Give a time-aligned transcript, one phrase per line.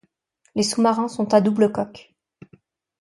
[0.55, 2.15] Les sous-marins sont à double coque.